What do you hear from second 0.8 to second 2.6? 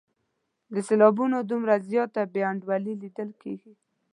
سېلابونو دومره زیاته بې